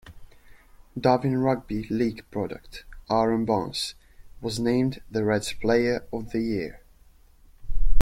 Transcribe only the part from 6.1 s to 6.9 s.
of the year.